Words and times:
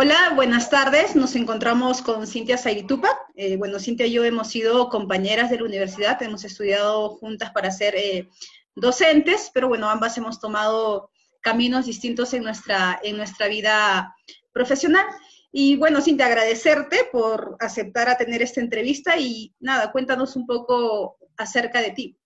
Hola, 0.00 0.30
buenas 0.36 0.70
tardes. 0.70 1.16
Nos 1.16 1.34
encontramos 1.34 2.02
con 2.02 2.24
Cintia 2.28 2.56
Zairitupa. 2.56 3.08
Eh, 3.34 3.56
bueno, 3.56 3.80
Cintia 3.80 4.06
y 4.06 4.12
yo 4.12 4.22
hemos 4.22 4.46
sido 4.46 4.90
compañeras 4.90 5.50
de 5.50 5.56
la 5.56 5.64
universidad, 5.64 6.22
hemos 6.22 6.44
estudiado 6.44 7.16
juntas 7.16 7.50
para 7.50 7.72
ser 7.72 7.96
eh, 7.96 8.28
docentes, 8.76 9.50
pero 9.52 9.66
bueno, 9.66 9.90
ambas 9.90 10.16
hemos 10.16 10.38
tomado 10.38 11.10
caminos 11.40 11.86
distintos 11.86 12.32
en 12.32 12.44
nuestra, 12.44 13.00
en 13.02 13.16
nuestra 13.16 13.48
vida 13.48 14.14
profesional. 14.52 15.04
Y 15.50 15.74
bueno, 15.74 16.00
Cintia, 16.00 16.26
agradecerte 16.26 17.08
por 17.10 17.56
aceptar 17.58 18.08
a 18.08 18.16
tener 18.16 18.40
esta 18.40 18.60
entrevista 18.60 19.18
y 19.18 19.52
nada, 19.58 19.90
cuéntanos 19.90 20.36
un 20.36 20.46
poco 20.46 21.18
acerca 21.36 21.82
de 21.82 21.90
ti. 21.90 22.16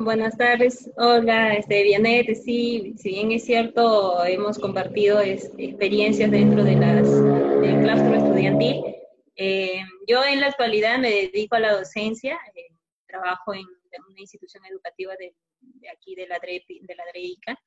Buenas 0.00 0.38
tardes, 0.38 0.88
hola, 0.96 1.54
este, 1.54 1.82
Vianette, 1.82 2.36
sí, 2.36 2.94
si 2.96 3.08
bien 3.08 3.32
es 3.32 3.44
cierto, 3.44 4.24
hemos 4.24 4.56
compartido 4.56 5.20
experiencias 5.20 6.30
dentro 6.30 6.62
de 6.62 6.76
las, 6.76 7.10
del 7.60 7.82
claustro 7.82 8.14
estudiantil. 8.14 8.80
Eh, 9.34 9.82
yo 10.06 10.24
en 10.24 10.40
la 10.40 10.46
actualidad 10.46 11.00
me 11.00 11.10
dedico 11.10 11.56
a 11.56 11.60
la 11.60 11.72
docencia, 11.72 12.38
eh, 12.54 12.76
trabajo 13.08 13.52
en 13.52 13.66
una 14.08 14.20
institución 14.20 14.64
educativa 14.66 15.16
de, 15.18 15.34
aquí 15.92 16.14
de 16.14 16.28
la, 16.28 16.38
de 16.38 16.94
la 16.94 17.04
DREICA, 17.12 17.58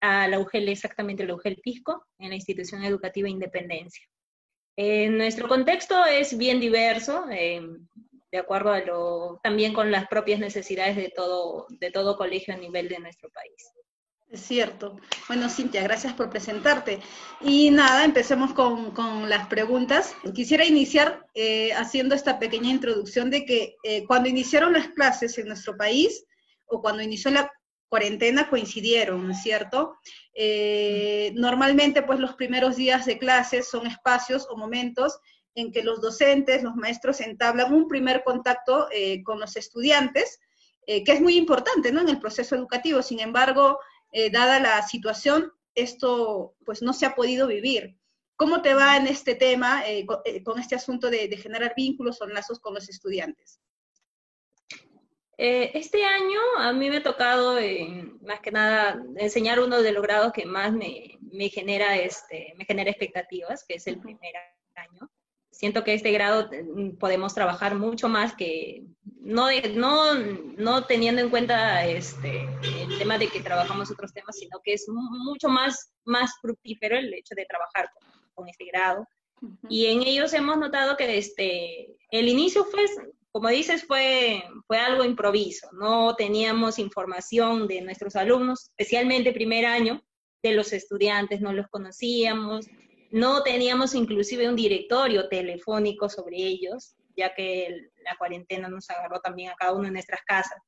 a 0.00 0.26
la 0.26 0.40
UGEL, 0.40 0.68
exactamente 0.70 1.24
la 1.24 1.36
UGEL 1.36 1.60
Pisco, 1.62 2.08
en 2.18 2.30
la 2.30 2.34
institución 2.34 2.82
educativa 2.82 3.28
Independencia. 3.28 4.04
Eh, 4.76 5.08
nuestro 5.10 5.46
contexto 5.46 6.04
es 6.06 6.36
bien 6.36 6.58
diverso, 6.58 7.24
de 8.30 8.38
acuerdo 8.38 8.72
a 8.72 8.80
lo, 8.80 9.40
también 9.42 9.72
con 9.72 9.90
las 9.90 10.06
propias 10.08 10.40
necesidades 10.40 10.96
de 10.96 11.12
todo, 11.14 11.66
de 11.70 11.90
todo 11.90 12.16
colegio 12.16 12.54
a 12.54 12.58
nivel 12.58 12.88
de 12.88 12.98
nuestro 12.98 13.30
país. 13.30 13.72
Es 14.30 14.40
cierto. 14.40 14.96
Bueno, 15.26 15.48
Cintia, 15.48 15.82
gracias 15.82 16.12
por 16.12 16.28
presentarte. 16.28 17.00
Y 17.40 17.70
nada, 17.70 18.04
empecemos 18.04 18.52
con, 18.52 18.90
con 18.90 19.30
las 19.30 19.46
preguntas. 19.48 20.14
Quisiera 20.34 20.66
iniciar 20.66 21.26
eh, 21.34 21.72
haciendo 21.72 22.14
esta 22.14 22.38
pequeña 22.38 22.70
introducción 22.70 23.30
de 23.30 23.46
que 23.46 23.76
eh, 23.82 24.04
cuando 24.06 24.28
iniciaron 24.28 24.74
las 24.74 24.88
clases 24.88 25.38
en 25.38 25.48
nuestro 25.48 25.78
país, 25.78 26.26
o 26.66 26.82
cuando 26.82 27.02
inició 27.02 27.30
la 27.30 27.50
cuarentena, 27.88 28.50
coincidieron, 28.50 29.26
¿no 29.26 29.32
es 29.32 29.42
cierto? 29.42 29.96
Eh, 30.34 31.32
normalmente, 31.34 32.02
pues 32.02 32.20
los 32.20 32.34
primeros 32.34 32.76
días 32.76 33.06
de 33.06 33.18
clases 33.18 33.68
son 33.70 33.86
espacios 33.86 34.46
o 34.50 34.58
momentos 34.58 35.18
en 35.54 35.72
que 35.72 35.82
los 35.82 36.00
docentes, 36.00 36.62
los 36.62 36.76
maestros 36.76 37.20
entablan 37.20 37.72
un 37.72 37.88
primer 37.88 38.22
contacto 38.24 38.88
eh, 38.92 39.22
con 39.22 39.40
los 39.40 39.56
estudiantes, 39.56 40.40
eh, 40.86 41.04
que 41.04 41.12
es 41.12 41.20
muy 41.20 41.36
importante 41.36 41.92
¿no? 41.92 42.00
en 42.00 42.08
el 42.08 42.20
proceso 42.20 42.54
educativo. 42.54 43.02
Sin 43.02 43.20
embargo, 43.20 43.78
eh, 44.12 44.30
dada 44.30 44.60
la 44.60 44.82
situación, 44.86 45.52
esto 45.74 46.54
pues 46.64 46.82
no 46.82 46.92
se 46.92 47.06
ha 47.06 47.14
podido 47.14 47.46
vivir. 47.46 47.96
¿Cómo 48.36 48.62
te 48.62 48.74
va 48.74 48.96
en 48.96 49.08
este 49.08 49.34
tema, 49.34 49.82
con, 50.44 50.60
este 50.60 50.76
asunto 50.76 51.10
de, 51.10 51.28
generar 51.36 51.74
vínculos 51.76 52.22
o 52.22 52.26
lazos 52.28 52.60
con 52.60 52.74
los 52.74 52.88
estudiantes? 52.88 53.60
este 55.40 56.04
año 56.04 56.40
a 56.58 56.72
mí 56.72 56.90
me 56.90 56.96
ha 56.96 57.02
tocado, 57.02 57.58
más 58.22 58.40
que 58.40 58.50
nada, 58.50 59.00
enseñar 59.16 59.60
uno 59.60 59.82
de 59.82 59.92
los 59.92 60.02
grados 60.02 60.32
que 60.32 60.46
más 60.46 60.72
me, 60.72 61.16
me 61.20 61.48
genera, 61.48 61.96
este, 61.96 62.54
me 62.56 62.64
genera 62.64 62.90
expectativas, 62.90 63.64
que 63.64 63.74
es 63.74 63.86
el 63.86 64.00
primer 64.00 64.34
siento 65.58 65.82
que 65.82 65.92
este 65.92 66.12
grado 66.12 66.48
mm, 66.52 66.98
podemos 66.98 67.34
trabajar 67.34 67.74
mucho 67.74 68.08
más 68.08 68.32
que 68.34 68.84
no, 69.20 69.48
no, 69.74 70.14
no 70.14 70.84
teniendo 70.84 71.20
en 71.20 71.30
cuenta 71.30 71.84
este, 71.84 72.48
el 72.62 72.96
tema 72.96 73.18
de 73.18 73.26
que 73.26 73.40
trabajamos 73.40 73.90
otros 73.90 74.12
temas, 74.12 74.36
sino 74.38 74.60
que 74.62 74.74
es 74.74 74.86
mucho 74.88 75.48
más, 75.48 75.92
más 76.04 76.30
fructífero 76.40 76.96
el 76.96 77.12
hecho 77.12 77.34
de 77.34 77.44
trabajar 77.44 77.90
con, 78.34 78.48
este 78.48 78.66
grado. 78.66 79.04
Y 79.68 79.86
en 79.86 80.02
ellos 80.02 80.32
hemos 80.32 80.58
notado 80.58 80.96
que 80.96 81.18
este, 81.18 81.96
el 82.12 82.28
inicio 82.28 82.64
fue, 82.64 82.84
como 83.32 83.48
dices, 83.48 83.84
fue, 83.84 84.44
fue 84.68 84.78
algo 84.78 85.04
improviso. 85.04 85.68
No 85.72 86.14
teníamos 86.14 86.78
información 86.78 87.66
de 87.66 87.80
nuestros 87.80 88.14
alumnos, 88.14 88.70
especialmente 88.76 89.32
primer 89.32 89.66
año, 89.66 90.00
de 90.40 90.52
los 90.52 90.72
estudiantes, 90.72 91.40
no 91.40 91.52
los 91.52 91.66
conocíamos, 91.66 92.66
no 93.10 93.42
teníamos 93.42 93.94
inclusive 93.94 94.48
un 94.48 94.56
directorio 94.56 95.28
telefónico 95.28 96.08
sobre 96.08 96.36
ellos, 96.36 96.94
ya 97.16 97.34
que 97.34 97.90
la 98.04 98.16
cuarentena 98.16 98.68
nos 98.68 98.88
agarró 98.90 99.20
también 99.20 99.50
a 99.50 99.54
cada 99.54 99.72
uno 99.72 99.86
en 99.86 99.94
nuestras 99.94 100.22
casas. 100.26 100.58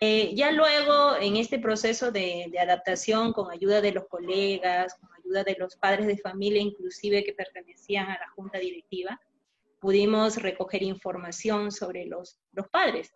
Eh, 0.00 0.32
ya 0.34 0.52
luego, 0.52 1.16
en 1.20 1.36
este 1.36 1.58
proceso 1.58 2.12
de, 2.12 2.52
adaptación, 2.60 3.32
con 3.32 3.50
ayuda 3.50 3.80
de 3.80 3.92
los 3.92 4.06
colegas, 4.06 4.94
con 4.94 5.10
ayuda 5.18 5.42
de 5.42 5.56
los 5.58 5.76
padres 5.76 6.06
de 6.06 6.16
familia, 6.18 6.62
inclusive 6.62 7.24
que 7.24 7.32
pertenecían 7.32 8.06
a 8.08 8.18
la 8.18 8.28
junta 8.36 8.58
directiva, 8.58 9.20
pudimos 9.80 10.36
recoger 10.36 10.84
información 10.84 11.72
sobre 11.72 12.06
los, 12.06 12.38
padres. 12.70 13.12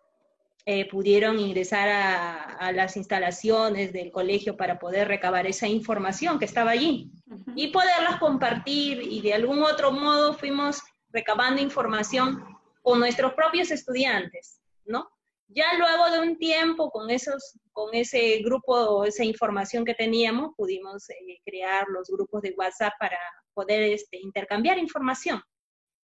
Eh, 0.65 0.87
pudieron 0.89 1.39
ingresar 1.39 1.89
a, 1.89 2.71
las 2.73 2.97
instalaciones 2.97 3.93
del 3.93 4.11
colegio 4.11 4.57
para 4.57 4.79
poder 4.79 5.07
recabar 5.07 5.47
esa 5.47 5.67
información 5.67 6.39
que 6.39 6.45
estaba 6.45 6.71
allí 6.71 7.11
y 7.55 7.67
poderlas 7.67 8.19
compartir 8.19 9.01
y 9.01 9.21
de 9.21 9.33
algún 9.33 9.63
otro 9.63 9.91
modo 9.91 10.33
fuimos 10.33 10.81
recabando 11.09 11.61
información 11.61 12.43
con 12.81 12.99
nuestros 12.99 13.33
propios 13.33 13.71
estudiantes, 13.71 14.59
¿no? 14.85 15.09
Ya 15.47 15.65
luego 15.77 16.09
de 16.09 16.27
un 16.27 16.37
tiempo 16.37 16.89
con, 16.89 17.09
esos, 17.09 17.59
con 17.71 17.93
ese 17.93 18.39
grupo 18.39 19.05
esa 19.05 19.23
información 19.23 19.85
que 19.85 19.93
teníamos, 19.93 20.53
pudimos 20.57 21.09
eh, 21.09 21.39
crear 21.45 21.85
los 21.89 22.09
grupos 22.09 22.41
de 22.41 22.55
WhatsApp 22.57 22.93
para 22.99 23.19
poder 23.53 23.83
este, 23.83 24.17
intercambiar 24.17 24.77
información. 24.79 25.41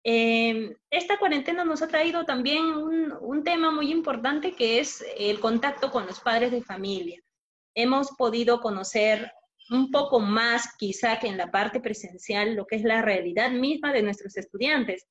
Eh, 0.04 0.76
esta 0.90 1.20
cuarentena 1.20 1.66
nos 1.66 1.82
ha 1.82 1.88
traído 1.88 2.26
también 2.26 2.66
un, 2.66 3.44
tema 3.44 3.72
muy 3.72 3.92
importante 3.92 4.54
que 4.54 4.80
es 4.80 5.04
el 5.18 5.40
contacto 5.40 5.92
con 5.92 6.06
los 6.06 6.20
padres 6.20 6.52
de 6.52 6.62
familia. 6.62 7.22
Hemos 7.74 8.12
podido 8.12 8.60
conocer 8.60 9.32
un 9.70 9.92
poco 9.92 10.20
más 10.20 10.76
quizá 10.78 11.20
que 11.20 11.28
en 11.28 11.38
la 11.38 11.52
parte 11.52 11.80
presencial 11.80 12.56
lo 12.56 12.66
que 12.66 12.76
es 12.78 12.84
la 12.84 13.02
realidad 13.02 13.52
misma 13.52 13.94
de 13.94 14.04
nuestros 14.04 14.38
estudiantes, 14.38 15.08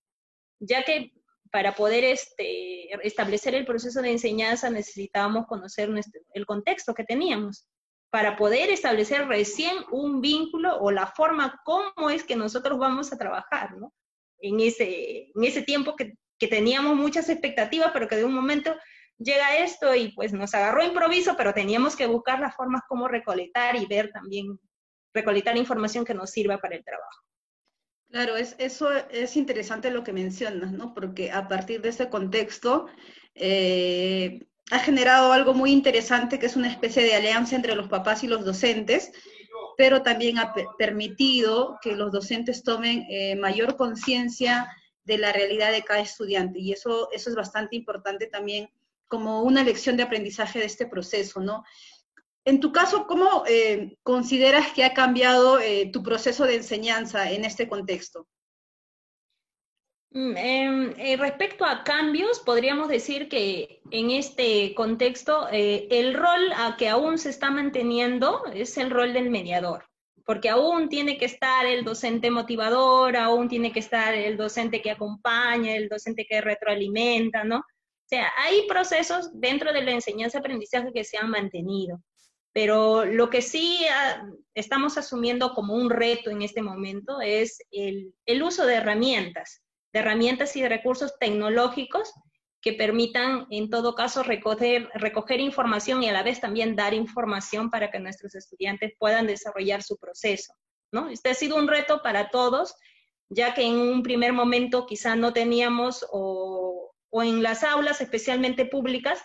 ya 0.61 0.83
que 0.85 1.13
para 1.51 1.75
poder 1.75 2.05
este, 2.05 2.93
establecer 3.07 3.55
el 3.55 3.65
proceso 3.65 4.03
de 4.03 4.11
enseñanza 4.11 4.71
necesitábamos 4.71 5.47
conocer 5.47 5.89
el 6.35 6.47
contexto 6.47 6.95
que 6.95 7.05
teníamos 7.05 7.67
para 8.11 8.37
poder 8.37 8.71
establecer 8.71 9.27
recién 9.29 9.77
un 9.91 10.21
vínculo 10.21 10.79
o 10.79 10.91
la 10.91 11.07
forma 11.07 11.61
cómo 11.65 12.11
es 12.11 12.25
que 12.25 12.37
nosotros 12.37 12.79
vamos 12.79 13.13
a 13.13 13.19
trabajar, 13.19 13.77
¿no? 13.77 13.93
en 14.41 14.61
ese, 14.61 15.31
en 15.35 15.45
ese 15.45 15.63
tiempo 15.63 15.97
que, 15.97 16.15
que 16.39 16.49
teníamos 16.49 16.97
muchas 16.97 17.29
expectativas, 17.29 17.91
pero 17.93 18.09
que 18.09 18.17
de 18.17 18.25
un 18.25 18.35
momento 18.35 18.75
llega 19.19 19.59
esto 19.59 19.95
y 19.95 20.13
pues 20.13 20.33
nos 20.33 20.55
agarró 20.55 20.85
improviso, 20.85 21.37
pero 21.37 21.53
teníamos 21.53 21.97
que 21.97 22.07
buscar 22.07 22.41
las 22.41 22.55
formas 22.55 22.83
como 22.89 23.09
recolectar 23.09 23.77
y 23.77 23.87
ver 23.87 24.11
también, 24.13 24.59
recolectar 25.13 25.57
información 25.57 26.05
que 26.05 26.15
nos 26.15 26.31
sirva 26.31 26.59
para 26.59 26.77
el 26.77 26.85
trabajo. 26.85 27.25
Claro, 28.11 28.37
es, 28.37 28.57
eso 28.59 28.91
es 29.11 29.37
interesante 29.37 29.91
lo 29.91 30.03
que 30.03 30.15
mencionas, 30.15 30.73
¿no? 30.73 30.95
Porque 30.95 31.31
a 31.31 31.47
partir 31.47 31.83
de 31.83 31.91
ese 31.91 32.09
contexto 32.09 32.87
eh, 33.35 34.47
ha 34.71 34.79
generado 34.79 35.33
algo 35.33 35.53
muy 35.53 35.73
interesante 35.73 36.39
que 36.39 36.47
es 36.47 36.57
una 36.57 36.71
especie 36.71 37.03
de 37.03 37.15
alianza 37.15 37.57
entre 37.57 37.75
los 37.75 37.89
papás 37.89 38.25
y 38.25 38.29
los 38.29 38.47
docentes, 38.47 39.13
pero 39.77 40.03
también 40.03 40.39
ha 40.39 40.55
permitido 40.79 41.79
que 41.83 41.95
los 41.95 42.11
docentes 42.11 42.63
tomen 42.63 43.07
eh, 43.11 43.37
mayor 43.37 43.77
conciencia 43.77 44.69
de 45.05 45.19
la 45.19 45.33
realidad 45.33 45.71
de 45.71 45.85
cada 45.85 46.01
estudiante. 46.01 46.59
Y 46.61 46.73
eso, 46.73 47.11
eso 47.13 47.31
es 47.31 47.37
bastante 47.37 47.77
importante 47.77 48.27
también 48.27 48.71
como 49.09 49.43
una 49.43 49.65
lección 49.65 49.97
de 49.97 50.05
aprendizaje 50.05 50.59
de 50.59 50.67
este 50.67 50.87
proceso, 50.87 51.41
¿no? 51.41 51.65
En 52.45 52.61
tu 52.61 52.73
caso, 52.73 53.07
¿cómo 53.07 53.45
eh, 53.47 53.97
consideras 54.03 54.73
que 54.73 54.85
ha 54.85 54.95
cambiado 54.95 55.59
eh, 55.59 55.91
tu 55.93 56.03
proceso 56.03 56.45
de 56.45 56.57
enseñanza 56.57 57.31
en 57.31 57.45
este 57.45 57.69
contexto? 57.69 58.27
Mm, 60.11 60.37
em, 60.37 60.95
eh, 60.97 61.17
respecto 61.19 61.65
a 61.67 61.85
cambios, 61.85 62.41
podríamos 62.41 62.89
decir 62.89 63.29
que 63.29 63.83
en 63.91 64.11
este 64.11 64.75
contexto 64.75 65.49
eh, 65.53 65.87
el 65.91 66.15
rol 66.15 66.53
a 66.57 66.77
que 66.79 66.89
aún 66.89 67.19
se 67.19 67.29
está 67.29 67.51
manteniendo 67.51 68.43
es 68.55 68.79
el 68.79 68.91
rol 68.91 69.13
del 69.13 69.29
mediador, 69.29 69.85
porque 70.25 70.49
aún 70.49 70.89
tiene 70.89 71.19
que 71.19 71.27
estar 71.27 71.67
el 71.67 71.85
docente 71.85 72.31
motivador, 72.31 73.17
aún 73.19 73.49
tiene 73.49 73.71
que 73.71 73.81
estar 73.81 74.15
el 74.15 74.39
docente 74.39 74.81
que 74.81 74.91
acompaña, 74.91 75.77
el 75.77 75.89
docente 75.91 76.25
que 76.27 76.41
retroalimenta, 76.41 77.45
¿no? 77.45 77.63
O 78.09 78.17
sea, 78.17 78.33
hay 78.39 78.67
procesos 78.67 79.31
dentro 79.35 79.73
de 79.73 79.83
la 79.83 79.93
enseñanza-aprendizaje 79.93 80.93
que 80.93 81.05
se 81.05 81.19
han 81.19 81.31
mantenido, 81.31 82.03
pero 82.53 83.05
lo 83.05 83.29
que 83.29 83.43
sí 83.43 83.85
ah, 83.93 84.27
estamos 84.55 84.97
asumiendo 84.97 85.53
como 85.53 85.75
un 85.75 85.91
reto 85.91 86.31
en 86.31 86.43
este 86.43 86.63
momento 86.63 87.21
es 87.21 87.59
el, 87.71 88.15
el 88.25 88.43
uso 88.43 88.65
de 88.65 88.77
herramientas 88.77 89.63
de 89.93 90.01
herramientas 90.01 90.55
y 90.57 90.63
de 90.63 90.69
recursos 90.69 91.19
tecnológicos 91.19 92.13
que 92.61 92.73
permitan, 92.73 93.47
en 93.51 93.71
todo 93.71 93.95
caso, 93.95 94.23
recoger, 94.23 94.91
recoger 94.95 95.41
información 95.41 96.03
y 96.03 96.09
a 96.09 96.13
la 96.13 96.25
vez 96.25 96.41
también 96.41 96.75
dar 96.75 96.93
información 96.93 97.71
para 97.71 97.91
que 97.91 98.01
nuestros 98.01 98.35
estudiantes 98.35 98.93
puedan 98.99 99.27
desarrollar 99.27 99.83
su 99.83 99.97
proceso. 99.97 100.53
¿no? 100.93 101.09
Este 101.09 101.31
ha 101.31 101.35
sido 101.35 101.57
un 101.57 101.69
reto 101.69 102.03
para 102.03 102.31
todos, 102.31 102.75
ya 103.29 103.55
que 103.55 103.63
en 103.63 103.77
un 103.77 104.03
primer 104.03 104.33
momento 104.33 104.87
quizá 104.87 105.15
no 105.15 105.33
teníamos 105.33 106.05
o, 106.11 106.93
o 107.11 107.23
en 107.23 107.43
las 107.43 107.65
aulas, 107.65 108.01
especialmente 108.01 108.67
públicas, 108.67 109.23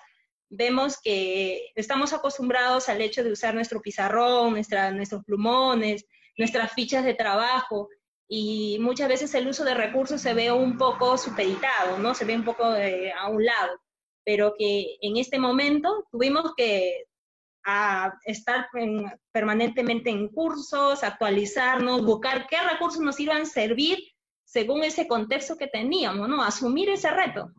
vemos 0.50 1.00
que 1.02 1.72
estamos 1.76 2.14
acostumbrados 2.14 2.90
al 2.90 3.02
hecho 3.02 3.24
de 3.24 3.32
usar 3.32 3.56
nuestro 3.56 3.82
pizarrón, 3.82 4.54
nuestra, 4.54 4.92
nuestros 4.92 5.24
plumones, 5.24 6.06
nuestras 6.38 6.72
fichas 6.74 7.04
de 7.04 7.14
trabajo, 7.14 7.90
y 8.28 8.78
muchas 8.80 9.10
veces 9.10 9.34
el 9.36 9.48
uso 9.48 9.64
de 9.64 9.74
recursos 9.74 10.22
se 10.22 10.34
ve 10.34 10.52
un 10.52 10.78
poco 10.78 11.18
supeditado, 11.18 12.00
¿no? 12.00 12.16
Se 12.16 12.26
ve 12.26 12.36
un 12.36 12.44
poco 12.44 12.74
eh, 12.76 13.12
a 13.12 13.30
un 13.30 13.46
lado, 13.46 13.80
pero 14.24 14.56
que 14.58 14.98
en 15.02 15.18
este 15.18 15.38
momento 15.40 16.08
tuvimos 16.12 16.54
que 16.56 17.04
estar 18.26 18.68
permanentemente 19.32 20.10
en 20.10 20.28
cursos, 20.30 21.04
actualizarnos, 21.04 22.04
buscar 22.04 22.48
qué 22.48 22.58
recursos 22.60 23.02
nos 23.02 23.20
iban 23.20 23.44
a 23.44 23.46
servir 23.46 24.00
según 24.44 24.84
ese 24.84 25.08
contexto 25.08 25.56
que 25.56 25.68
teníamos, 25.68 26.28
¿no? 26.28 26.44
Asumir 26.44 26.90
ese 26.90 27.10
reto, 27.12 27.52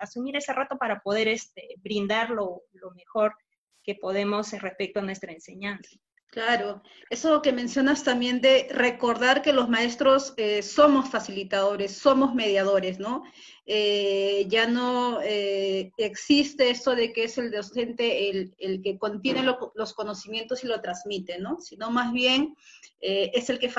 asumir 0.00 0.36
ese 0.36 0.52
reto 0.52 0.76
para 0.76 1.00
poder 1.00 1.28
este, 1.28 1.74
brindar 1.78 2.30
lo, 2.30 2.62
lo 2.72 2.90
mejor 2.92 3.34
que 3.82 3.94
podemos 3.94 4.52
respecto 4.52 5.00
a 5.00 5.02
nuestra 5.02 5.32
enseñanza. 5.32 5.96
Claro, 6.30 6.80
eso 7.10 7.42
que 7.42 7.52
mencionas 7.52 8.04
también 8.04 8.40
de 8.40 8.68
recordar 8.70 9.42
que 9.42 9.52
los 9.52 9.68
maestros 9.68 10.32
eh, 10.36 10.62
somos 10.62 11.10
facilitadores, 11.10 11.96
somos 11.96 12.36
mediadores, 12.36 13.00
¿no? 13.00 13.24
Eh, 13.66 14.46
ya 14.46 14.68
no 14.68 15.20
eh, 15.22 15.90
existe 15.96 16.70
esto 16.70 16.94
de 16.94 17.12
que 17.12 17.24
es 17.24 17.36
el 17.36 17.50
docente 17.50 18.30
el, 18.30 18.80
que 18.80 18.96
contiene 18.96 19.42
los 19.74 19.92
conocimientos 19.92 20.62
y 20.62 20.68
lo 20.68 20.80
transmite, 20.80 21.40
¿no? 21.40 21.60
Sino 21.60 21.90
más 21.90 22.12
bien 22.12 22.54
es 23.00 23.50
el 23.50 23.58
que 23.58 23.72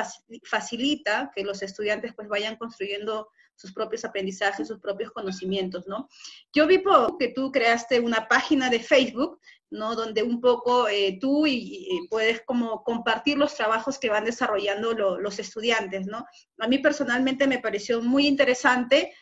facilita 0.44 1.32
que 1.34 1.44
los 1.44 1.62
estudiantes 1.62 2.14
pues 2.16 2.28
vayan 2.28 2.58
construyendo 2.58 3.30
sus 3.62 3.74
propios 3.74 4.04
aprendizajes, 4.04 4.68
sus 4.68 4.80
propios 4.80 5.12
conocimientos, 5.12 5.88
¿no? 5.88 6.10
Yo 6.54 6.66
vi 6.66 6.82
que 7.20 7.30
tú 7.30 7.52
creaste 7.52 8.00
una 8.00 8.28
página 8.28 8.70
de 8.70 8.80
Facebook, 8.80 9.40
¿no? 9.70 9.96
Donde 9.96 10.24
un 10.24 10.42
poco 10.42 10.88
eh, 10.90 11.18
tú 11.22 11.46
y, 11.46 12.08
puedes 12.10 12.42
como 12.42 12.84
compartir 12.84 13.38
los 13.38 13.56
trabajos 13.56 14.00
que 14.00 14.10
van 14.10 14.26
desarrollando 14.26 14.94
los 15.20 15.40
estudiantes, 15.40 16.08
¿no? 16.08 16.26
A 16.60 16.68
mí 16.68 16.80
personalmente 16.80 17.48
me 17.48 17.60
pareció 17.60 18.02
muy 18.02 18.26
interesante 18.28 19.14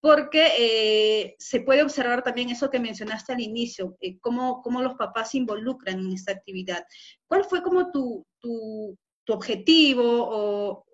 porque 0.00 0.48
eh, 0.58 1.36
se 1.38 1.60
puede 1.60 1.82
observar 1.82 2.24
también 2.24 2.50
eso 2.50 2.70
que 2.70 2.80
mencionaste 2.80 3.34
al 3.34 3.40
inicio, 3.40 3.96
eh, 4.00 4.18
cómo, 4.18 4.60
cómo, 4.62 4.82
los 4.82 4.94
papás 4.94 5.30
se 5.30 5.38
involucran 5.38 6.00
en 6.00 6.12
esta 6.12 6.32
actividad. 6.32 6.84
¿Cuál 7.28 7.44
fue 7.44 7.62
como 7.62 7.92
tu, 7.92 8.26
tu, 8.40 8.98
tu 9.24 9.32
objetivo 9.32 10.02
o, 10.04 10.84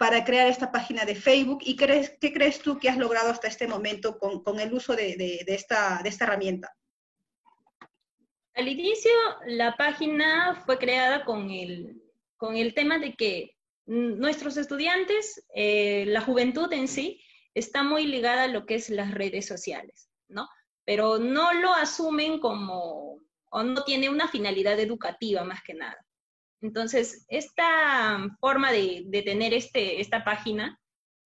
para 0.00 0.24
crear 0.24 0.46
esta 0.48 0.72
página 0.72 1.04
de 1.04 1.14
Facebook 1.14 1.58
y 1.60 1.76
qué 1.76 2.32
crees 2.32 2.62
tú 2.62 2.78
que 2.78 2.88
has 2.88 2.96
logrado 2.96 3.28
hasta 3.28 3.48
este 3.48 3.68
momento 3.68 4.18
con, 4.18 4.58
el 4.58 4.72
uso 4.72 4.96
de, 4.96 5.14
de, 5.14 5.54
esta, 5.54 6.00
de 6.02 6.08
esta 6.08 6.24
herramienta? 6.24 6.74
Al 8.54 8.66
inicio, 8.66 9.10
la 9.44 9.76
página 9.76 10.62
fue 10.64 10.78
creada 10.78 11.26
con 11.26 11.50
el, 11.50 12.02
con 12.38 12.56
el 12.56 12.72
tema 12.72 12.98
de 12.98 13.14
que 13.14 13.58
nuestros 13.84 14.56
estudiantes, 14.56 15.44
eh, 15.54 16.06
la 16.06 16.22
juventud 16.22 16.72
en 16.72 16.88
sí, 16.88 17.22
está 17.52 17.82
muy 17.82 18.06
ligada 18.06 18.44
a 18.44 18.48
lo 18.48 18.64
que 18.64 18.76
es 18.76 18.88
las 18.88 19.12
redes 19.12 19.46
sociales, 19.46 20.08
¿no? 20.28 20.48
Pero 20.86 21.18
no 21.18 21.52
lo 21.52 21.74
asumen 21.74 22.40
como, 22.40 23.20
o 23.50 23.62
no 23.62 23.84
tiene 23.84 24.08
una 24.08 24.28
finalidad 24.28 24.80
educativa 24.80 25.44
más 25.44 25.62
que 25.62 25.74
nada. 25.74 26.02
Entonces, 26.62 27.24
esta 27.28 28.28
forma 28.40 28.70
de, 28.72 29.06
tener 29.24 29.54
este, 29.54 30.00
esta 30.00 30.24
página 30.24 30.78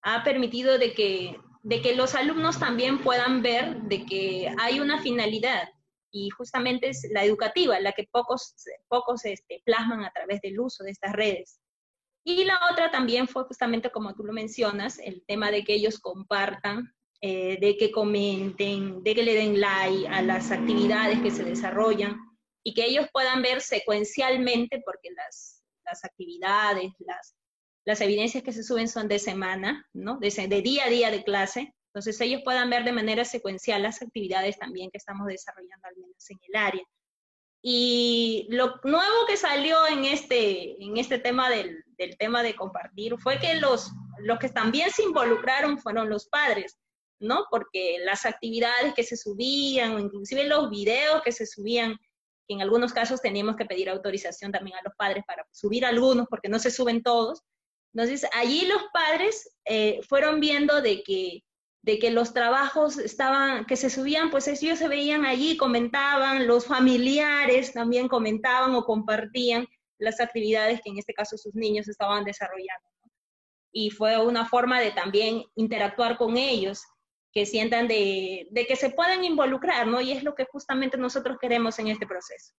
ha 0.02 0.22
permitido 0.22 0.78
de 0.78 0.92
que, 0.94 1.36
de 1.62 1.82
que 1.82 1.96
los 1.96 2.14
alumnos 2.14 2.58
también 2.60 3.02
puedan 3.02 3.42
ver 3.42 3.82
de 3.82 4.04
que 4.04 4.54
hay 4.58 4.80
una 4.80 5.00
finalidad 5.00 5.68
y 6.12 6.30
justamente 6.30 6.90
es 6.90 7.08
la 7.10 7.24
educativa, 7.24 7.80
la 7.80 7.92
que 7.92 8.08
pocos, 8.10 8.54
pocos 8.88 9.24
este, 9.24 9.62
plasman 9.64 10.04
a 10.04 10.12
través 10.12 10.40
del 10.40 10.60
uso 10.60 10.84
de 10.84 10.92
estas 10.92 11.12
redes. 11.12 11.60
Y 12.24 12.44
la 12.44 12.58
otra 12.70 12.90
también 12.90 13.26
fue 13.26 13.44
justamente 13.44 13.90
como 13.90 14.14
tú 14.14 14.24
lo 14.24 14.32
mencionas, 14.32 14.98
el 15.00 15.24
tema 15.26 15.50
de 15.50 15.64
que 15.64 15.74
ellos 15.74 15.98
compartan, 15.98 16.94
eh, 17.20 17.58
de 17.60 17.76
que 17.76 17.90
comenten, 17.90 19.02
de 19.02 19.14
que 19.14 19.22
le 19.24 19.34
den 19.34 19.60
like 19.60 20.06
a 20.08 20.22
las 20.22 20.52
actividades 20.52 21.20
que 21.20 21.30
se 21.30 21.42
desarrollan 21.42 22.16
y 22.64 22.74
que 22.74 22.86
ellos 22.86 23.06
puedan 23.12 23.42
ver 23.42 23.60
secuencialmente, 23.60 24.82
porque 24.84 25.10
las, 25.14 25.62
las 25.84 26.04
actividades, 26.04 26.90
las, 26.98 27.36
las 27.84 28.00
evidencias 28.00 28.42
que 28.42 28.52
se 28.52 28.64
suben 28.64 28.88
son 28.88 29.06
de 29.06 29.18
semana, 29.18 29.86
¿no? 29.92 30.18
De, 30.18 30.30
de, 30.30 30.62
día 30.62 30.86
a 30.86 30.90
día 30.90 31.10
de 31.10 31.22
clase. 31.22 31.74
Entonces 31.92 32.20
ellos 32.22 32.40
puedan 32.42 32.70
ver 32.70 32.82
de 32.84 32.92
manera 32.92 33.24
secuencial 33.24 33.82
las 33.82 34.02
actividades 34.02 34.58
también 34.58 34.90
que 34.90 34.96
estamos 34.96 35.26
desarrollando 35.26 35.86
al 35.86 35.96
menos 35.96 36.30
en 36.30 36.38
el 36.48 36.56
área. 36.56 36.82
Y 37.62 38.46
lo 38.50 38.80
nuevo 38.82 39.26
que 39.28 39.36
salió 39.36 39.86
en 39.86 40.04
este, 40.04 40.82
en 40.82 40.96
este 40.96 41.18
tema 41.18 41.50
del, 41.50 41.84
del 41.98 42.16
tema 42.18 42.42
de 42.42 42.56
compartir 42.56 43.16
fue 43.18 43.38
que 43.38 43.54
los, 43.54 43.90
los 44.18 44.38
que 44.38 44.48
también 44.48 44.90
se 44.90 45.02
involucraron 45.02 45.78
fueron 45.78 46.08
los 46.10 46.26
padres, 46.28 46.78
¿no? 47.20 47.46
Porque 47.50 47.98
las 48.04 48.26
actividades 48.26 48.94
que 48.94 49.02
se 49.02 49.16
subían, 49.16 49.94
o 49.94 49.98
inclusive 49.98 50.44
los 50.44 50.68
videos 50.68 51.22
que 51.22 51.32
se 51.32 51.46
subían 51.46 51.96
que 52.46 52.54
en 52.54 52.62
algunos 52.62 52.92
casos 52.92 53.20
teníamos 53.20 53.56
que 53.56 53.64
pedir 53.64 53.88
autorización 53.88 54.52
también 54.52 54.76
a 54.76 54.82
los 54.84 54.94
padres 54.96 55.24
para 55.26 55.46
subir 55.52 55.84
algunos, 55.84 56.26
porque 56.28 56.48
no 56.48 56.58
se 56.58 56.70
suben 56.70 57.02
todos. 57.02 57.42
Entonces, 57.94 58.28
allí 58.34 58.66
los 58.66 58.82
padres 58.92 59.56
eh, 59.64 60.00
fueron 60.08 60.40
viendo 60.40 60.82
de 60.82 61.02
que, 61.02 61.44
de 61.82 61.98
que 61.98 62.10
los 62.10 62.34
trabajos 62.34 62.98
estaban, 62.98 63.66
que 63.66 63.76
se 63.76 63.90
subían, 63.90 64.30
pues 64.30 64.48
ellos 64.48 64.78
se 64.78 64.88
veían 64.88 65.24
allí, 65.24 65.56
comentaban, 65.56 66.46
los 66.46 66.66
familiares 66.66 67.72
también 67.72 68.08
comentaban 68.08 68.74
o 68.74 68.84
compartían 68.84 69.66
las 69.98 70.20
actividades 70.20 70.80
que 70.82 70.90
en 70.90 70.98
este 70.98 71.14
caso 71.14 71.36
sus 71.36 71.54
niños 71.54 71.88
estaban 71.88 72.24
desarrollando. 72.24 72.88
Y 73.72 73.90
fue 73.90 74.20
una 74.24 74.46
forma 74.46 74.80
de 74.80 74.92
también 74.92 75.44
interactuar 75.56 76.16
con 76.16 76.36
ellos 76.36 76.82
que 77.34 77.46
sientan 77.46 77.88
de, 77.88 78.48
que 78.68 78.76
se 78.76 78.90
pueden 78.90 79.24
involucrar, 79.24 79.88
¿no? 79.88 80.00
Y 80.00 80.12
es 80.12 80.22
lo 80.22 80.36
que 80.36 80.44
justamente 80.44 80.96
nosotros 80.96 81.36
queremos 81.40 81.76
en 81.80 81.88
este 81.88 82.06
proceso. 82.06 82.52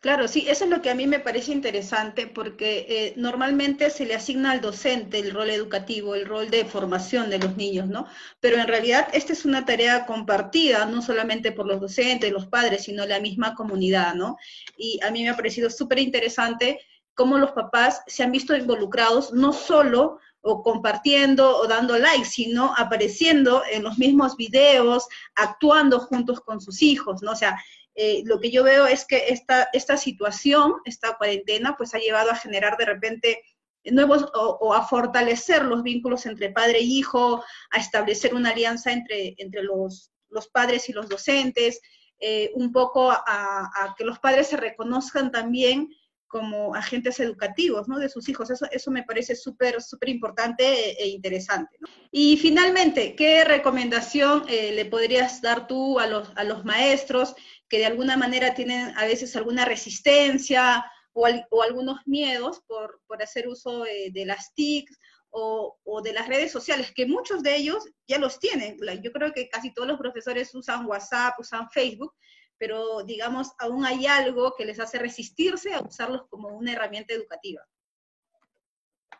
Claro, 0.00 0.26
sí, 0.26 0.46
eso 0.48 0.64
es 0.64 0.70
lo 0.70 0.80
que 0.80 0.90
a 0.90 0.94
mí 0.94 1.06
me 1.06 1.20
parece 1.20 1.52
interesante 1.52 2.26
porque 2.26 2.86
eh, 2.88 3.12
normalmente 3.16 3.90
se 3.90 4.06
le 4.06 4.14
asigna 4.14 4.52
al 4.52 4.62
docente 4.62 5.18
el 5.18 5.32
rol 5.32 5.50
educativo, 5.50 6.14
el 6.14 6.26
rol 6.26 6.50
de 6.50 6.64
formación 6.64 7.28
de 7.28 7.38
los 7.38 7.56
niños, 7.58 7.88
¿no? 7.88 8.06
Pero 8.40 8.56
en 8.56 8.66
realidad 8.66 9.08
esta 9.12 9.34
es 9.34 9.44
una 9.44 9.66
tarea 9.66 10.06
compartida, 10.06 10.86
no 10.86 11.02
solamente 11.02 11.52
por 11.52 11.66
los 11.66 11.80
docentes, 11.80 12.32
los 12.32 12.46
padres, 12.46 12.84
sino 12.84 13.04
la 13.04 13.20
misma 13.20 13.54
comunidad, 13.54 14.14
¿no? 14.14 14.38
Y 14.78 14.98
a 15.04 15.10
mí 15.10 15.22
me 15.22 15.28
ha 15.28 15.36
parecido 15.36 15.68
súper 15.68 15.98
interesante 15.98 16.80
cómo 17.14 17.36
los 17.36 17.52
papás 17.52 18.02
se 18.06 18.22
han 18.22 18.32
visto 18.32 18.56
involucrados 18.56 19.34
no 19.34 19.52
solo 19.52 20.18
o 20.42 20.62
compartiendo 20.62 21.56
o 21.56 21.66
dando 21.66 21.96
like, 21.98 22.24
sino 22.24 22.74
apareciendo 22.76 23.62
en 23.70 23.82
los 23.82 23.96
mismos 23.98 24.36
videos, 24.36 25.06
actuando 25.34 26.00
juntos 26.00 26.40
con 26.40 26.60
sus 26.60 26.82
hijos, 26.82 27.22
¿no? 27.22 27.32
O 27.32 27.36
sea, 27.36 27.56
eh, 27.94 28.22
lo 28.24 28.40
que 28.40 28.50
yo 28.50 28.64
veo 28.64 28.86
es 28.86 29.04
que 29.04 29.28
esta, 29.28 29.68
esta 29.72 29.96
situación, 29.96 30.74
esta 30.84 31.16
cuarentena, 31.16 31.76
pues 31.76 31.94
ha 31.94 31.98
llevado 31.98 32.30
a 32.30 32.36
generar 32.36 32.76
de 32.76 32.86
repente 32.86 33.42
nuevos 33.84 34.26
o, 34.34 34.74
a 34.74 34.86
fortalecer 34.86 35.64
los 35.64 35.82
vínculos 35.82 36.26
entre 36.26 36.50
padre 36.50 36.78
e 36.78 36.82
hijo, 36.82 37.44
a 37.70 37.78
establecer 37.78 38.34
una 38.34 38.50
alianza 38.50 38.92
entre, 38.92 39.34
entre 39.38 39.62
los, 39.62 40.12
los 40.28 40.48
padres 40.48 40.88
y 40.88 40.92
los 40.92 41.08
docentes, 41.08 41.80
eh, 42.18 42.52
un 42.54 42.72
poco 42.72 43.10
a, 43.10 43.20
a, 43.26 43.94
que 43.96 44.04
los 44.04 44.20
padres 44.20 44.48
se 44.48 44.56
reconozcan 44.56 45.32
también 45.32 45.88
como 46.32 46.74
agentes 46.74 47.20
educativos 47.20 47.88
¿no? 47.88 47.98
de 47.98 48.08
sus 48.08 48.26
hijos. 48.30 48.48
Eso, 48.50 48.66
eso 48.70 48.90
me 48.90 49.02
parece 49.02 49.36
súper, 49.36 49.82
súper 49.82 50.08
importante 50.08 50.64
e, 50.98 51.08
interesante. 51.08 51.76
Y 52.10 52.38
finalmente, 52.38 53.14
¿qué 53.14 53.44
recomendación 53.44 54.44
eh, 54.48 54.72
le 54.72 54.86
podrías 54.86 55.42
dar 55.42 55.66
tú 55.66 56.00
a 56.00 56.06
los, 56.06 56.32
a 56.34 56.44
los 56.44 56.64
maestros 56.64 57.34
que 57.68 57.76
de 57.76 57.84
alguna 57.84 58.16
manera 58.16 58.54
tienen 58.54 58.96
a 58.96 59.04
veces 59.04 59.36
alguna 59.36 59.66
resistencia 59.66 60.82
o, 61.12 61.28
o 61.50 61.62
algunos 61.62 62.00
miedos 62.06 62.62
por, 62.66 63.02
por 63.06 63.22
hacer 63.22 63.46
uso 63.46 63.84
eh, 63.84 64.10
de 64.10 64.24
las 64.24 64.54
TICs 64.54 64.98
o, 65.28 65.76
o, 65.84 66.00
de 66.00 66.14
las 66.14 66.28
redes 66.28 66.50
sociales, 66.50 66.92
que 66.94 67.04
muchos 67.04 67.42
de 67.42 67.56
ellos 67.56 67.84
ya 68.06 68.18
los 68.18 68.38
tienen. 68.38 68.78
Yo 69.02 69.12
creo 69.12 69.32
que 69.34 69.50
casi 69.50 69.74
todos 69.74 69.86
los 69.86 69.98
profesores 69.98 70.54
usan 70.54 70.86
WhatsApp, 70.86 71.38
usan 71.38 71.68
Facebook, 71.70 72.14
pero 72.62 73.02
digamos, 73.02 73.50
aún 73.58 73.84
hay 73.84 74.06
algo 74.06 74.54
que 74.56 74.64
les 74.64 74.78
hace 74.78 74.96
resistirse 74.96 75.74
a 75.74 75.80
usarlos 75.80 76.28
como 76.28 76.46
una 76.46 76.70
herramienta 76.70 77.12
educativa. 77.12 77.60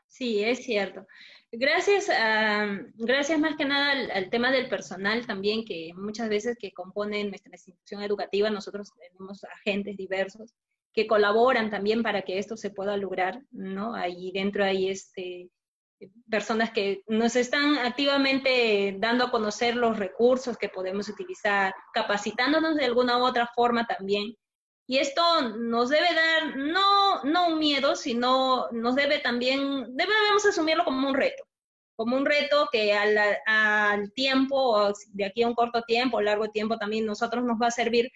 Sí, 0.07 0.45
es 0.45 0.63
cierto. 0.63 1.09
Gracias, 1.51 2.07
gracias 2.95 3.41
más 3.41 3.57
que 3.57 3.65
nada 3.65 4.15
al, 4.15 4.31
tema 4.31 4.53
del 4.53 4.69
personal 4.69 5.27
también, 5.27 5.65
que 5.65 5.91
muchas 5.97 6.29
veces 6.29 6.57
que 6.57 6.71
componen 6.71 7.31
nuestra 7.31 7.51
institución 7.51 8.01
educativa, 8.05 8.49
nosotros 8.49 8.93
tenemos 8.97 9.43
agentes 9.43 9.97
diversos, 9.97 10.55
que 10.95 11.09
colaboran 11.09 11.69
también 11.69 12.05
para 12.05 12.23
que 12.23 12.39
esto 12.39 12.57
se 12.57 12.71
pueda 12.71 12.97
lograr, 12.97 13.43
¿no? 13.51 13.97
Ahí 13.97 14.31
dentro 14.31 14.63
hay 14.63 14.89
este, 14.89 15.51
personas 16.31 16.71
que 16.71 17.03
nos 17.07 17.37
están 17.37 17.79
activamente 17.79 18.97
dando 18.99 19.25
a 19.25 19.31
conocer 19.31 19.77
los 19.77 19.99
recursos 19.99 20.57
que 20.57 20.69
podemos 20.69 21.09
utilizar, 21.09 21.75
capacitándonos 21.93 22.77
de 22.77 22.85
alguna 22.85 23.19
u 23.19 23.25
otra 23.25 23.49
forma 23.55 23.87
también. 23.87 24.35
Y 24.87 24.99
esto 24.99 25.23
nos 25.59 25.91
debe 25.91 26.09
dar, 26.15 26.57
no, 26.57 27.23
no 27.25 27.49
un 27.49 27.59
miedo, 27.59 27.97
sino 27.97 28.69
nos 28.73 28.97
debe 28.97 29.21
también, 29.21 29.97
debemos 29.97 30.45
asumirlo 30.45 30.85
como 30.85 31.09
un 31.09 31.15
reto, 31.15 31.45
como 31.97 32.17
un 32.17 32.27
reto 32.27 32.69
que 32.71 32.93
al, 32.93 33.17
al 33.47 34.13
tiempo, 34.13 34.93
de 35.09 35.25
aquí 35.25 35.43
a 35.43 35.49
un 35.49 35.55
corto 35.55 35.83
tiempo, 35.83 36.21
largo 36.21 36.49
tiempo 36.49 36.79
también 36.79 37.07
nosotros 37.07 37.45
nos 37.45 37.61
va 37.61 37.69
a 37.69 37.71
servir 37.71 38.11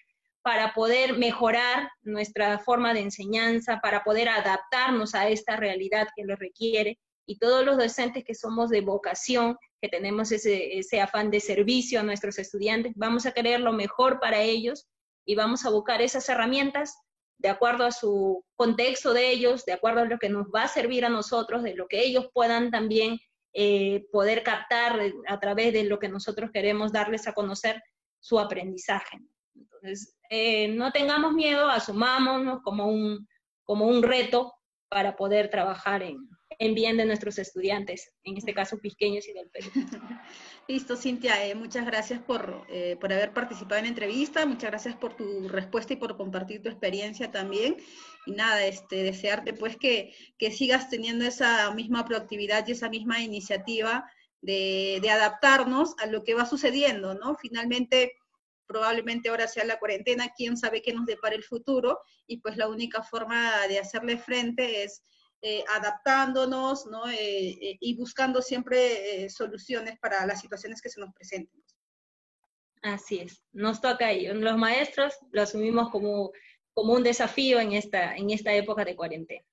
para 0.47 0.73
poder 0.73 1.17
mejorar 1.17 1.91
nuestra 2.03 2.59
forma 2.59 2.93
de 2.93 3.01
enseñanza, 3.01 3.81
para 3.81 4.05
poder 4.05 4.29
adaptarnos 4.29 5.13
a 5.13 5.27
esta 5.27 5.57
realidad 5.57 6.07
que 6.15 6.23
lo 6.23 6.37
requiere. 6.37 6.99
Y 7.29 7.37
todos 7.39 7.65
los 7.65 7.77
docentes 7.77 8.23
que 8.23 8.33
somos 8.33 8.69
de 8.69 8.79
vocación, 8.79 9.57
que 9.81 9.89
tenemos 9.89 10.31
ese, 10.31 11.01
afán 11.01 11.29
de 11.29 11.41
servicio 11.41 11.99
a 11.99 12.03
nuestros 12.03 12.39
estudiantes, 12.39 12.93
vamos 12.95 13.25
a 13.25 13.33
querer 13.33 13.59
lo 13.59 13.73
mejor 13.73 14.21
para 14.21 14.41
ellos 14.41 14.87
y 15.25 15.35
vamos 15.35 15.65
a 15.65 15.69
buscar 15.69 16.01
esas 16.01 16.27
herramientas 16.29 16.97
de 17.37 17.49
acuerdo 17.49 17.85
a 17.85 17.91
su 17.91 18.43
contexto 18.55 19.13
de 19.13 19.29
ellos, 19.29 19.65
de 19.65 19.73
acuerdo 19.73 20.01
a 20.01 20.05
lo 20.05 20.17
que 20.17 20.29
nos 20.29 20.47
va 20.47 20.63
a 20.63 20.67
servir 20.69 21.03
a 21.03 21.09
nosotros, 21.09 21.63
de 21.63 21.75
lo 21.75 21.87
que 21.87 22.01
ellos 22.01 22.29
puedan 22.33 22.71
también 22.71 23.19
eh, 23.53 24.05
poder 24.11 24.41
captar 24.41 24.99
a 25.27 25.39
través 25.39 25.73
de 25.73 25.83
lo 25.83 25.99
que 25.99 26.07
nosotros 26.07 26.49
queremos 26.51 26.93
darles 26.93 27.27
a 27.27 27.33
conocer 27.33 27.83
su 28.21 28.39
aprendizaje. 28.39 29.19
Entonces, 29.53 30.15
eh, 30.29 30.69
no 30.69 30.91
tengamos 30.91 31.33
miedo, 31.33 31.67
asumámonos 31.67 32.61
como 32.63 32.87
un, 32.87 33.27
como 33.63 33.85
un 33.85 34.01
reto 34.01 34.53
para 34.89 35.15
poder 35.17 35.49
trabajar 35.49 36.03
en, 36.03 36.17
en 36.59 36.73
bien 36.73 36.97
de 36.97 37.05
nuestros 37.05 37.37
estudiantes, 37.37 38.11
en 38.23 38.37
este 38.37 38.53
caso 38.53 38.79
pisqueños 38.79 39.27
y 39.27 39.33
del 39.33 39.49
Perú. 39.49 39.69
Listo, 40.67 40.97
Cintia, 40.97 41.45
eh, 41.45 41.55
muchas 41.55 41.85
gracias 41.85 42.21
por, 42.21 42.65
eh, 42.69 42.97
por 42.99 43.13
haber 43.13 43.31
participado 43.31 43.77
en 43.77 43.85
la 43.85 43.89
entrevista, 43.89 44.45
muchas 44.45 44.71
gracias 44.71 44.95
por 44.95 45.15
tu 45.15 45.47
respuesta 45.47 45.93
y 45.93 45.97
por 45.97 46.17
compartir 46.17 46.61
tu 46.61 46.69
experiencia 46.69 47.31
también. 47.31 47.77
Y 48.25 48.31
nada, 48.31 48.65
este, 48.65 49.03
desearte 49.03 49.53
pues 49.53 49.77
que, 49.77 50.13
que 50.37 50.51
sigas 50.51 50.89
teniendo 50.89 51.25
esa 51.25 51.71
misma 51.73 52.05
proactividad 52.05 52.67
y 52.67 52.71
esa 52.71 52.89
misma 52.89 53.21
iniciativa 53.21 54.09
de, 54.41 54.99
de 55.01 55.09
adaptarnos 55.09 55.95
a 55.99 56.07
lo 56.07 56.23
que 56.23 56.33
va 56.33 56.45
sucediendo, 56.45 57.13
¿no? 57.13 57.35
Finalmente, 57.35 58.13
probablemente 58.65 59.29
ahora 59.29 59.47
sea 59.47 59.63
la 59.63 59.79
cuarentena, 59.79 60.33
quién 60.35 60.57
sabe 60.57 60.81
qué 60.81 60.91
nos 60.91 61.05
depara 61.05 61.35
el 61.35 61.43
futuro, 61.43 62.01
y 62.25 62.37
pues 62.37 62.57
la 62.57 62.67
única 62.67 63.03
forma 63.03 63.67
de 63.67 63.79
hacerle 63.79 64.17
frente 64.17 64.83
es 64.83 65.03
eh, 65.41 65.63
adaptándonos 65.69 66.87
¿no? 66.87 67.07
Eh, 67.07 67.49
eh, 67.49 67.77
y 67.79 67.95
buscando 67.95 68.41
siempre 68.41 69.29
soluciones 69.29 69.99
para 69.99 70.25
las 70.25 70.41
situaciones 70.41 70.81
que 70.81 70.89
se 70.89 70.99
nos 70.99 71.13
presenten. 71.13 71.63
Así 72.81 73.19
es, 73.19 73.43
nos 73.51 73.79
toca 73.79 74.11
ello. 74.11 74.33
Los 74.33 74.57
maestros 74.57 75.13
lo 75.31 75.41
asumimos 75.43 75.89
como, 75.89 76.31
como 76.73 76.93
un 76.93 77.03
desafío 77.03 77.59
en 77.59 77.73
esta, 77.73 78.15
en 78.15 78.31
esta 78.31 78.53
época 78.53 78.83
de 78.83 78.95
cuarentena. 78.95 79.45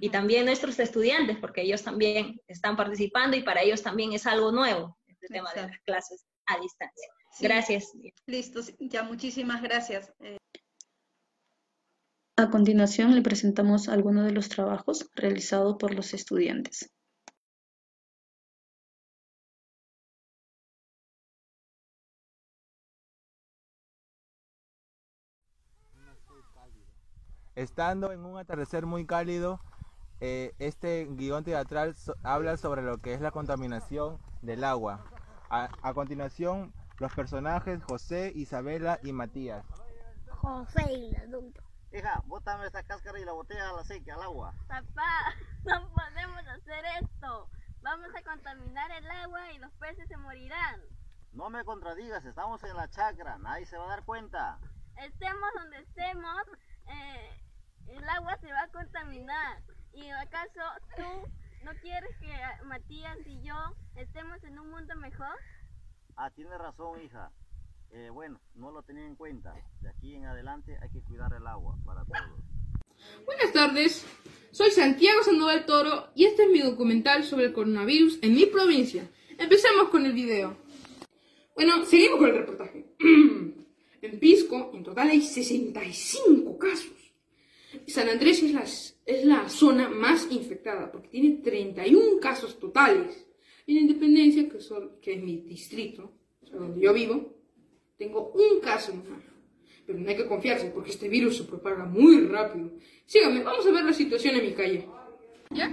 Y 0.00 0.08
también 0.10 0.46
nuestros 0.46 0.78
estudiantes, 0.78 1.38
porque 1.38 1.62
ellos 1.62 1.82
también 1.82 2.40
están 2.48 2.76
participando 2.76 3.36
y 3.36 3.42
para 3.42 3.62
ellos 3.62 3.82
también 3.82 4.12
es 4.12 4.26
algo 4.26 4.50
nuevo, 4.50 4.98
este 5.06 5.28
tema 5.28 5.52
de 5.54 5.62
las 5.62 5.78
clases 5.80 6.26
a 6.46 6.58
distancia. 6.60 7.08
Gracias. 7.40 7.92
Listo, 8.26 8.60
ya 8.78 9.02
muchísimas 9.02 9.62
gracias. 9.62 10.12
A 12.38 12.50
continuación 12.50 13.14
le 13.14 13.22
presentamos 13.22 13.88
algunos 13.88 14.26
de 14.26 14.32
los 14.32 14.50
trabajos 14.50 15.08
realizados 15.14 15.76
por 15.78 15.94
los 15.94 16.12
estudiantes. 16.12 16.92
Estando 27.54 28.12
en 28.12 28.26
un 28.26 28.36
atardecer 28.36 28.84
muy 28.84 29.06
cálido, 29.06 29.58
eh, 30.20 30.52
este 30.58 31.08
guion 31.12 31.42
teatral 31.42 31.94
habla 32.22 32.58
sobre 32.58 32.82
lo 32.82 32.98
que 32.98 33.14
es 33.14 33.22
la 33.22 33.30
contaminación 33.30 34.18
del 34.42 34.62
agua. 34.64 35.06
a 35.48 35.94
continuación 35.94 36.74
los 36.98 37.14
personajes 37.14 37.82
José, 37.84 38.30
Isabela 38.34 39.00
y 39.02 39.14
Matías. 39.14 39.64
José 40.28 40.92
y 40.92 41.14
el 41.14 41.34
adulto. 41.34 41.62
Hija, 41.96 42.22
bótame 42.26 42.66
esa 42.66 42.82
cáscara 42.82 43.18
y 43.18 43.24
la 43.24 43.32
botella 43.32 43.70
a 43.70 43.72
la 43.72 43.84
seca, 43.84 44.14
al 44.14 44.22
agua. 44.22 44.52
Papá, 44.68 45.34
no 45.64 45.88
podemos 45.88 46.46
hacer 46.46 46.84
esto. 47.00 47.48
Vamos 47.80 48.08
a 48.14 48.22
contaminar 48.22 48.90
el 48.90 49.10
agua 49.10 49.50
y 49.52 49.58
los 49.58 49.72
peces 49.74 50.06
se 50.06 50.16
morirán. 50.18 50.82
No 51.32 51.48
me 51.48 51.64
contradigas, 51.64 52.22
estamos 52.26 52.62
en 52.64 52.76
la 52.76 52.90
chacra, 52.90 53.38
nadie 53.38 53.64
se 53.64 53.78
va 53.78 53.86
a 53.86 53.88
dar 53.88 54.04
cuenta. 54.04 54.58
Estemos 54.98 55.48
donde 55.54 55.78
estemos, 55.78 56.42
eh, 56.86 57.42
el 57.86 58.06
agua 58.10 58.36
se 58.42 58.52
va 58.52 58.64
a 58.64 58.68
contaminar. 58.68 59.62
¿Y 59.94 60.10
acaso 60.10 60.60
tú 60.96 61.32
no 61.64 61.72
quieres 61.80 62.14
que 62.18 62.64
Matías 62.66 63.16
y 63.24 63.40
yo 63.40 63.56
estemos 63.94 64.44
en 64.44 64.58
un 64.58 64.70
mundo 64.70 64.94
mejor? 64.96 65.38
Ah, 66.16 66.30
tiene 66.30 66.58
razón, 66.58 67.00
hija. 67.00 67.32
Eh, 67.92 68.10
bueno, 68.10 68.40
no 68.54 68.70
lo 68.70 68.82
tenía 68.82 69.06
en 69.06 69.16
cuenta. 69.16 69.54
De 69.80 69.88
aquí 69.88 70.14
en 70.14 70.24
adelante 70.26 70.76
hay 70.80 70.90
que 70.90 71.00
cuidar 71.00 71.32
el 71.32 71.46
agua 71.46 71.78
para 71.84 72.04
todos. 72.04 72.40
Buenas 73.24 73.52
tardes, 73.52 74.06
soy 74.50 74.70
Santiago 74.70 75.22
Sandoval 75.22 75.66
Toro 75.66 76.08
y 76.14 76.24
este 76.24 76.44
es 76.44 76.50
mi 76.50 76.60
documental 76.60 77.24
sobre 77.24 77.46
el 77.46 77.52
coronavirus 77.52 78.18
en 78.22 78.34
mi 78.34 78.46
provincia. 78.46 79.08
Empecemos 79.38 79.88
con 79.90 80.06
el 80.06 80.12
video. 80.12 80.56
Bueno, 81.54 81.84
seguimos 81.84 82.18
con 82.18 82.30
el 82.30 82.36
reportaje. 82.36 82.84
en 84.02 84.18
Pisco, 84.18 84.70
en 84.74 84.82
total 84.82 85.10
hay 85.10 85.22
65 85.22 86.58
casos. 86.58 86.92
San 87.86 88.08
Andrés 88.08 88.42
es 88.42 88.52
la, 88.52 88.62
es 88.62 89.24
la 89.24 89.48
zona 89.48 89.88
más 89.88 90.26
infectada 90.30 90.90
porque 90.90 91.08
tiene 91.08 91.42
31 91.42 92.20
casos 92.20 92.58
totales. 92.58 93.26
En 93.66 93.78
Independencia, 93.78 94.48
que, 94.48 94.58
que 95.00 95.14
es 95.14 95.22
mi 95.22 95.38
distrito, 95.38 96.12
donde 96.52 96.80
yo 96.80 96.94
vivo, 96.94 97.35
tengo 97.96 98.32
un 98.32 98.60
caso 98.60 98.94
más. 98.94 99.22
Pero 99.86 99.98
no 99.98 100.08
hay 100.08 100.16
que 100.16 100.26
confiarse 100.26 100.70
porque 100.70 100.90
este 100.90 101.08
virus 101.08 101.36
se 101.38 101.44
propaga 101.44 101.84
muy 101.84 102.26
rápido. 102.26 102.72
Síganme, 103.04 103.42
vamos 103.42 103.66
a 103.66 103.70
ver 103.70 103.84
la 103.84 103.92
situación 103.92 104.34
en 104.36 104.44
mi 104.44 104.52
calle. 104.52 104.88
¿Ya? 105.50 105.68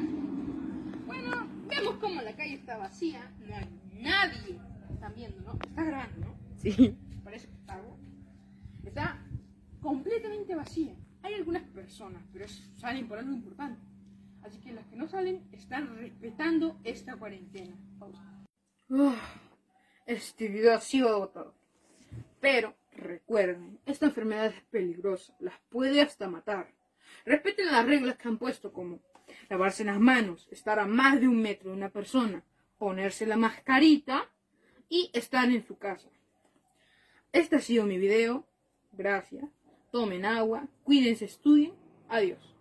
Bueno, 1.07 1.47
vemos 1.67 1.95
cómo 1.95 2.21
la 2.21 2.35
calle 2.35 2.53
está 2.53 2.77
vacía, 2.77 3.33
no 3.39 3.55
hay 3.55 3.69
nadie. 3.93 4.59
Están 4.91 5.15
viendo, 5.15 5.41
¿no? 5.41 5.57
Está 5.67 5.83
grande, 5.83 6.19
¿no? 6.19 6.35
Sí. 6.57 6.95
Parece 7.23 7.47
que 7.47 7.55
está 7.55 7.73
algo. 7.73 7.97
Está 8.85 9.25
completamente 9.81 10.55
vacía. 10.55 10.95
Hay 11.23 11.33
algunas 11.33 11.63
personas, 11.63 12.23
pero 12.31 12.45
salen 12.77 13.07
por 13.07 13.17
algo 13.17 13.33
importante. 13.33 13.81
Así 14.43 14.59
que 14.59 14.73
las 14.73 14.85
que 14.87 14.95
no 14.95 15.07
salen 15.07 15.47
están 15.51 15.97
respetando 15.97 16.79
esta 16.83 17.15
cuarentena. 17.15 17.75
este 20.05 20.49
video 20.49 20.75
ha 20.75 20.81
sido 20.81 21.09
agotado. 21.09 21.52
Pero 22.43 22.75
recuerden, 22.91 23.79
esta 23.85 24.07
enfermedad 24.07 24.47
es 24.47 24.61
peligrosa, 24.63 25.33
las 25.39 25.57
puede 25.69 26.01
hasta 26.01 26.27
matar. 26.27 26.73
Respeten 27.23 27.67
las 27.67 27.85
reglas 27.85 28.17
que 28.17 28.27
han 28.27 28.37
puesto 28.37 28.73
como 28.73 28.99
lavarse 29.47 29.85
las 29.85 29.97
manos, 29.97 30.49
estar 30.51 30.77
a 30.77 30.85
más 30.85 31.21
de 31.21 31.29
un 31.29 31.41
metro 31.41 31.69
de 31.69 31.77
una 31.77 31.87
persona, 31.87 32.43
ponerse 32.77 33.25
la 33.25 33.37
mascarita 33.37 34.29
y 34.89 35.09
estar 35.13 35.49
en 35.49 35.65
su 35.65 35.77
casa. 35.77 36.09
Este 37.31 37.55
ha 37.55 37.61
sido 37.61 37.85
mi 37.85 37.97
video. 37.97 38.45
Gracias. 38.91 39.45
Tomen 39.93 40.25
agua, 40.25 40.67
cuídense, 40.83 41.23
estudien. 41.23 41.73
Adiós. 42.09 42.52